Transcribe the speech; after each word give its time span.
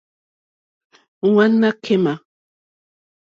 Ŋwánâ 1.31 1.69
kémà. 1.83 2.13